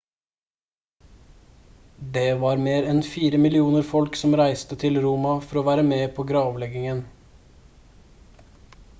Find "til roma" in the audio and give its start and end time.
4.85-5.35